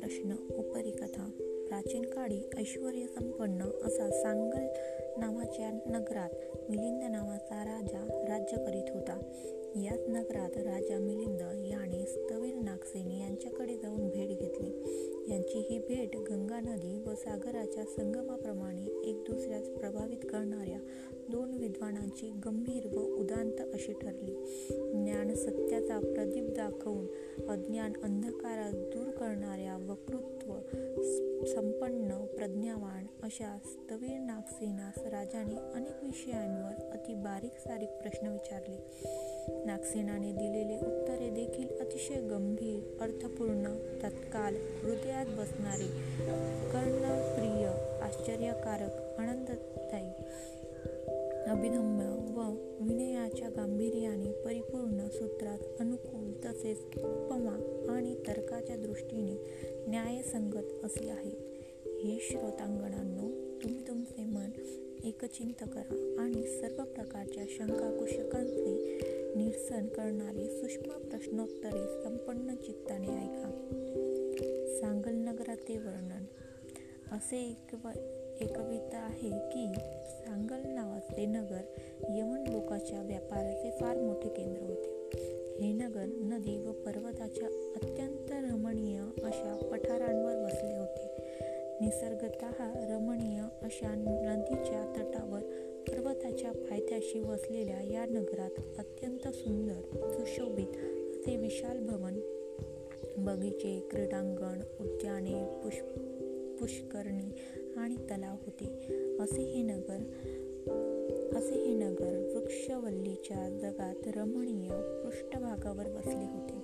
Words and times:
प्रश्न 0.00 0.34
उपरी 0.56 0.90
कथा 0.90 1.30
प्राचीन 1.68 2.02
काळी 2.02 2.50
ऐश्वर 2.58 2.90
संपन्न 2.90 3.62
असा 3.84 4.10
सांगल 4.10 4.66
नावाच्या 5.18 5.70
नगरात 5.86 6.30
मिलिंद 6.70 7.02
नावाचा 7.02 7.64
राजा 7.64 8.24
राज्य 8.28 8.56
करीत 8.56 8.94
होता. 8.94 9.20
याच 9.76 10.00
नगरात 10.08 10.56
राजा 10.56 10.98
मिलिंद 10.98 11.40
याने 11.66 12.06
स्थवीर 12.06 12.54
नागसेन 12.54 13.10
यांच्याकडे 13.10 13.76
जाऊन 13.76 14.08
भेट 14.08 14.28
घेतली. 14.28 14.82
यांची 15.30 15.58
ही 15.58 15.78
भेट 15.78 16.16
गंगा 16.56 16.74
नदी 16.74 16.98
व 17.06 17.14
सागराच्या 17.14 17.84
संगमाप्रमाणे 17.84 18.84
एक 19.10 19.16
दुसऱ्यास 19.30 19.68
प्रभावित 19.68 20.16
करणाऱ्या 20.16 20.78
दोन 21.28 21.54
विद्वानांची 21.54 22.30
गंभीर 22.46 22.86
व 22.96 23.00
उदांत 23.00 23.60
अशी 23.74 23.92
ठरली. 23.92 24.45
सत्याचा 25.36 25.98
प्रदीप 25.98 26.44
दाखवून 26.44 27.06
अज्ञान 27.48 27.92
अंधकारात 28.02 28.72
दूर 28.72 29.10
करणाऱ्या 29.10 29.76
वक्तृत्व 29.76 30.52
संपन्न 31.46 32.24
प्रज्ञावान 32.36 33.06
अशा 33.22 33.58
स्थवीर 33.64 34.18
नागसेनास 34.18 34.98
राजाने 34.98 35.56
अनेक 35.74 36.04
विषयांवर 36.04 36.90
अति 36.92 37.14
बारीक 37.14 37.58
सारीक 37.58 37.88
प्रश्न 37.88 38.28
विचारले. 38.28 38.78
नागसेनाने 39.66 40.32
दिलेले 40.32 40.76
उत्तरे 40.76 41.30
देखील 41.30 41.78
अतिशय 41.78 42.14
गंभीर 42.14 42.98
अर्थपूर्ण 43.00 43.74
तत्काल 44.02 44.56
हृदयात 44.82 45.26
बसणारे 45.26 45.88
कर्णप्रिय 46.72 47.66
आश्चर्यकारक 48.02 49.20
आनंददायी 49.20 50.10
अभिधम्म 51.46 52.00
व 52.36 52.40
विनयाच्या 52.80 53.48
गांभीर्याने 53.48 54.32
परिपूर्ण 54.32 55.08
सूत्रात 55.08 55.58
अनुकूल 55.80 56.32
तसेच 56.44 56.78
उपमा 56.96 57.86
आणि 57.88 58.14
तर्काच्या 58.28 58.76
दृष्टीने 58.76 59.34
न्यायसंगत 59.88 60.84
असे 60.84 61.10
आहे. 61.10 61.56
हे 61.86 62.18
श्रोतांगणांनो 62.20 63.56
तुम्ही 63.62 63.88
तुमचे 63.88 64.24
मन 64.24 64.50
एकचिंत 65.04 65.62
करा 65.62 66.16
आणि 66.18 66.46
सर्व 66.46 66.84
प्रकारच्या 66.84 67.44
शंका 67.48 67.96
कुशकांचे 67.98 69.00
निरसन 69.36 69.86
करणारी 69.86 70.48
सूक्ष्म 70.48 71.08
प्रश्नोत्तरे 71.08 72.02
संपन्न 72.02 72.54
चित्ताने 72.54 73.08
ऐका. 73.08 73.52
सांगल 74.80 75.14
नगराचे 75.14 75.78
वर्णन. 75.78 76.25
असे 77.12 77.40
एक 77.40 77.76
एकविता 78.40 78.98
आहे 78.98 79.30
की 79.30 79.72
सांगल 80.08 80.68
नावाचे 80.68 81.26
नगर 81.26 81.60
यमन 82.08 82.44
लोकाच्या 82.46 83.02
व्यापाराचे 83.02 83.70
फार 83.80 83.96
मोठे 83.96 84.28
केंद्र 84.28 84.62
होते. 84.62 85.10
हे 85.60 85.72
नगर 85.72 86.04
नदी 86.06 86.58
व 86.58 86.72
पर्वताच्या 86.72 87.72
अत्यंत 87.82 88.52
रमणीय 88.52 88.98
अशा 88.98 89.68
पठारांवर 89.72 90.36
वसले 90.36 90.76
होते. 90.76 91.16
निसर्गत 91.80 92.44
रमणीय 92.90 93.40
अशा 93.62 93.94
नदीच्या 93.94 94.94
तटावर 94.96 95.40
पर्वताच्या 95.88 96.52
पायथ्याशी 96.52 97.20
वसलेल्या 97.20 97.82
या 97.82 98.04
नगरात 98.06 98.78
अत्यंत 98.78 99.28
सुंदर 99.28 99.80
सुशोभित 100.12 100.76
असे 101.10 101.36
विशाल 101.36 101.78
भवन 101.86 102.20
बगीचे 103.18 103.88
क्रीडांगण 103.90 104.60
उद्याने 104.80 105.60
पुष्प 105.62 106.15
पुष्करणी 106.60 107.32
आणि 107.76 107.96
तलाव 107.96 108.36
होते. 108.44 108.64
असे 109.20 109.42
हे 109.42 109.62
नगर 109.62 109.98
असे 111.36 111.54
हे 111.54 111.74
नगर 111.74 112.32
वृक्षवल्लीच्या 112.34 113.58
जगात 113.58 114.08
रमणीय 114.16 114.68
पृष्ठभागावर 115.04 115.86
वसले 115.86 116.24
होते. 116.24 116.54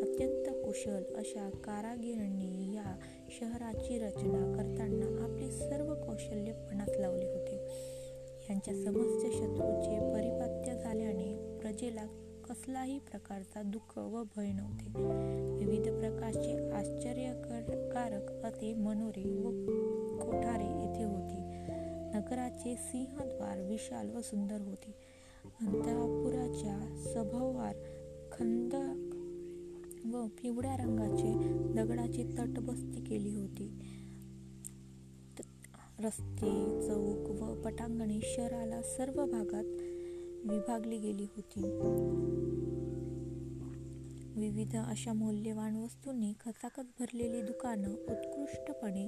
अत्यंत 0.00 0.64
कुशल 0.64 1.14
अशा 1.14 1.50
कारागिरांनी 1.64 2.74
या 2.74 2.96
शहराची 3.40 3.98
रचना 3.98 4.54
करताना 4.56 5.24
आपले 5.24 5.50
सर्व 5.50 5.94
कौशल्य 5.94 6.52
पणास 6.52 6.88
लावले 6.98 7.26
होते. 7.26 7.56
यांच्या 8.50 8.74
समस्त 8.74 9.26
शत्रूचे 9.36 10.12
परिपात्य 10.12 10.82
झाल्याने 10.82 11.58
प्रजेला 11.60 12.25
कसलाही 12.48 12.98
प्रकारचा 12.98 13.62
दुःख 13.62 13.98
व 13.98 14.22
भय 14.36 14.52
नव्हते. 14.52 14.90
विविध 15.64 15.82
प्रकारचे 15.82 16.70
आश्चर्यकारक 16.70 18.44
अति 18.44 18.74
मनोरे 18.74 19.38
व 19.38 19.50
कोठारे 20.18 20.64
येथे 20.64 21.04
होती. 21.04 21.36
नगराचे 22.16 22.76
सिंहद्वार 22.76 23.60
विशाल 23.60 24.10
व 24.10 24.20
सुंदर 24.20 24.60
होते. 24.60 24.94
अंतरापुराच्या 25.60 27.02
सभोवार 27.14 27.74
खंद 28.32 28.74
व 30.14 30.26
पिवळ्या 30.26 30.76
रंगाचे 30.76 31.34
दगडाची 31.74 32.22
तटबस्ती 32.22 33.04
केली 33.04 33.34
होती. 33.34 33.80
रस्ते 35.98 36.80
चौक 36.86 37.42
व 37.42 37.62
पटांगणे 37.62 38.20
शहराला 38.22 38.82
सर्व 38.82 39.26
भागात 39.26 39.64
विभागली 40.48 40.98
गेली 40.98 41.24
होती. 41.24 41.62
विविध 44.40 44.76
अशा 44.76 45.12
मौल्यवान 45.12 45.76
वस्तूंनी 45.76 46.32
खचाखच 46.40 46.84
भरलेली 47.00 47.42
दुकानं 47.42 47.92
उत्कृष्टपणे 47.92 49.04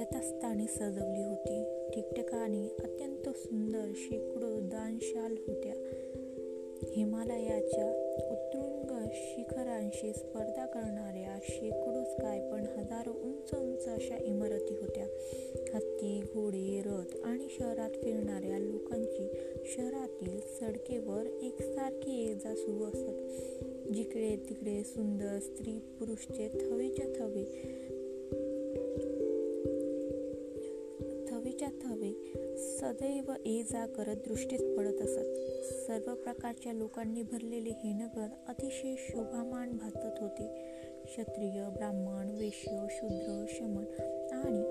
यथास्थानी 0.00 0.66
सजवली 0.66 1.22
होती. 1.22 1.88
ठिकठिकाणी 1.94 2.68
अत्यंत 2.68 3.28
सुंदर 3.28 3.92
शेकडो 3.94 4.60
दानशाल 4.60 5.36
होत्या. 5.48 5.74
हिमालयाच्या 6.96 7.86
उत्तुंग 8.30 8.73
शिखरांशी 9.14 10.12
स्पर्धा 10.12 10.66
करणाऱ्या 10.66 11.38
शेकडोच 11.42 12.16
काय 12.22 12.50
पण 12.50 12.60
हजारो 12.78 13.10
उंच 13.10 13.54
उंच 13.54 13.88
अशा 13.88 14.16
इमारती 14.24 14.74
होत्या. 14.74 15.06
हत्ती 15.74 16.22
घोडे 16.34 16.82
रथ 16.86 17.16
आणि 17.24 17.46
शहरात 17.58 17.90
फिरणाऱ्या 17.90 18.58
लोकांची 18.58 19.28
शहरातील 19.64 20.40
सडकेवर 20.40 21.26
एकसारखी 21.42 22.30
एकदा 22.30 22.48
जा 22.48 22.54
सुरू 22.54 22.84
असत 22.84 23.10
जिकडे 23.92 24.36
तिकडे 24.36 24.84
सुंदर 24.84 25.38
स्त्री 25.38 25.78
पुरुषचे 25.78 26.48
थवेच्या 26.48 27.06
थवे 27.06 27.44
थवेच्या 31.64 31.88
हवे. 31.88 32.32
सदैव 32.56 33.32
ये 33.46 33.62
जा 33.62 33.86
करत 33.86 34.16
दृष्टीस 34.16 34.62
पडत 34.76 35.02
असत. 35.02 35.24
सर्व 35.72 36.14
प्रकारच्या 36.14 36.72
लोकांनी 36.72 37.22
भरलेले 37.22 37.70
हे 37.70 37.92
नगर 37.92 38.26
अतिशय 38.48 38.94
शोभामान 38.98 39.72
भासत 39.72 40.22
होते. 40.22 40.48
क्षत्रिय 41.04 41.68
ब्राह्मण 41.76 42.38
वैश्य 42.38 42.86
शूद्र 42.90 43.44
शमन 43.48 43.84
आणि 44.32 44.62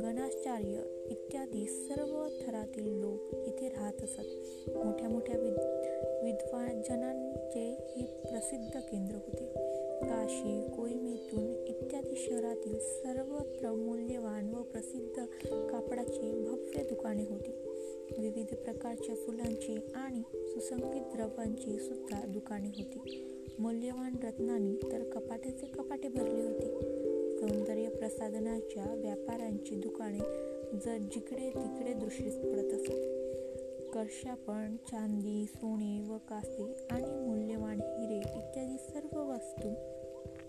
गणाचार्य 0.00 0.82
इत्यादी 1.10 1.66
सर्व 1.66 2.28
थरातील 2.46 3.00
लोक 3.00 3.34
इथे 3.46 3.68
राहत 3.68 4.02
असत. 4.02 4.26
मोठ्या 4.76 5.08
मोठ्या 5.08 5.38
विद 5.38 5.54
विद्वाजनांचे 6.24 7.92
हे 7.96 8.02
प्रसिद्ध 8.02 8.80
केंद्र 8.80 9.14
होते. 9.14 9.70
काशी 10.00 10.66
कोयमेतून 10.76 11.66
इत्यादी 11.66 12.16
शहरातील 12.16 12.78
सर्वत्र 12.78 13.60
प्रमुख 13.60 13.99
प्रसिद्ध 14.80 15.24
कापडाची 15.70 16.44
भव्य 16.44 16.82
दुकाने 16.82 17.22
होती. 17.22 17.50
विविध 18.18 18.54
प्रकारच्या 18.54 19.14
फुलांची 19.14 19.78
आणि 19.94 20.22
सुसंगीत 20.34 21.02
द्रव्यांची 21.02 21.78
सुद्धा 21.78 22.26
दुकाने 22.26 22.68
होती. 22.68 23.24
मौल्यवान 23.58 24.14
रत्नांनी 24.22 24.76
तर 24.92 25.02
कपाट्याचे 25.02 25.66
कपाटे 25.66 26.08
भरले 26.08 26.42
होते. 26.42 26.66
सौंदर्य 27.38 27.88
प्रसाधनाच्या 27.88 28.94
व्यापाऱ्यांची 28.94 29.74
दुकाने 29.74 30.18
जर 30.76 30.96
जिकडे 30.98 31.50
तिकडे 31.50 31.92
दृष्टीस 31.92 32.34
पडत 32.34 32.74
असत. 32.74 32.92
कर्षापण 33.94 34.76
चांदी 34.76 35.46
सोने 35.46 36.12
व 36.12 36.16
कासे 36.16 36.86
आणि 36.90 37.26
मूल्यवान 37.28 37.80
हिरे 37.80 38.18
इत्यादी 38.18 38.78
सर्व 38.78 39.32
वस्तू 39.32 39.99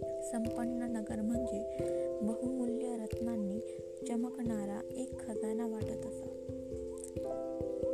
संपन्न 0.03 0.83
नगर 0.83 1.21
म्हणजे 1.21 1.77
बहुमूल्य 2.21 2.98
रत्नांनी 2.98 3.59
चमकणारा 4.07 4.81
एक 4.95 5.19
खजाना 5.19 5.68
वाटत 5.68 6.06
असा. 6.06 6.27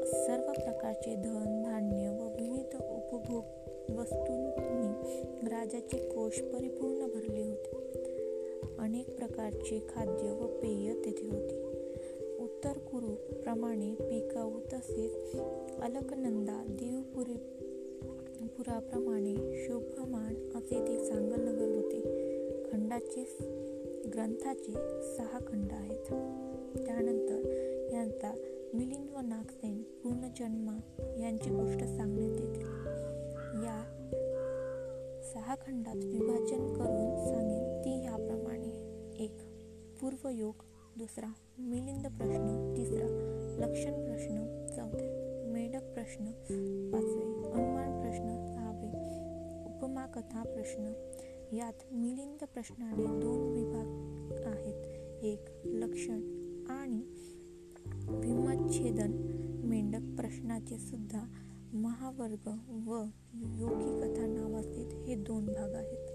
सर्व 0.05 0.51
प्रकारचे 0.51 1.15
धन 1.15 1.63
धान्य 1.63 2.09
व 2.09 2.27
विविध 2.27 2.75
उपभोग 2.75 3.43
वस्तूंनी 3.99 5.21
राजाचे 5.49 5.97
कोश 5.97 6.39
परिपूर्ण 6.39 7.07
भरले 7.07 7.43
होते. 7.43 7.77
अनेक 8.79 9.17
प्रकारचे 9.17 9.85
खाद्य 9.89 10.31
व 10.31 10.45
पेय 10.45 10.93
तेथे 10.93 11.27
होती. 11.27 11.63
उत्तर 12.39 12.77
कुरु 12.77 13.35
प्रमाणे 13.43 13.95
पिकाऊ 13.99 14.59
तसेच 14.59 15.35
अलकनंदा 15.81 16.63
देवपुरी 16.69 17.56
पुराप्रमाणे 18.67 19.65
शोभमान 19.65 20.49
असे 20.55 20.87
ते 20.87 21.05
सांगलनगर 21.05 21.67
होते. 21.75 22.01
खंडाचे 22.71 23.37
ग्रंथाचे 24.13 24.71
सहा 25.17 25.39
खंड 25.47 25.71
आहेत. 25.71 26.05
त्यानंतर 26.85 27.39
यांचा 27.91 28.33
मिलिंद 28.73 29.09
व 29.09 29.19
नागसेन 29.19 29.81
पूर्णजन्मा 29.83 30.77
यांची 31.19 31.49
गोष्ट 31.49 31.79
सांगण्यात 31.79 32.39
येते. 32.39 32.59
या 33.65 33.83
सहा 35.33 35.55
खंडात 35.55 35.95
विभाजन 35.95 36.73
करून 36.73 37.33
सांगेन 37.33 37.81
ती 37.81 38.05
याप्रमाणे 38.05 38.73
एक 39.23 39.37
पूर्वयोग. 40.01 40.53
दुसरा 40.97 41.33
मिलिंद 41.59 42.05
प्रश्न. 42.05 42.73
तिसरा 42.77 43.07
लक्षण 43.59 44.05
प्रश्न. 44.05 44.65
चौथा 44.75 45.26
मेढक 45.53 45.83
प्रश्न 45.93 46.25
पाचवे 46.93 47.23
अनुमान 47.51 48.01
प्रश्न 48.01 48.27
सहावे 48.47 48.87
उपमा 49.65 50.05
कथा 50.05 50.43
प्रश्न. 50.43 50.93
यात 51.53 51.73
मिलिंद 51.91 52.43
प्रश्नाने 52.53 53.05
दोन 53.05 53.53
विभाग 53.53 54.47
आहेत. 54.53 54.83
एक 55.23 55.45
लक्षण 55.65 56.19
आणि 56.69 57.01
विमच्छेदन. 58.09 59.11
मेंढक 59.63 60.17
प्रश्नाचे 60.17 60.77
सुद्धा 60.77 61.23
महावर्ग 61.73 62.47
व 62.87 63.03
योगी 63.35 64.01
कथा 64.01 64.25
नावाचे 64.25 65.05
हे 65.05 65.15
दोन 65.15 65.45
भाग 65.45 65.73
आहेत. 65.73 66.07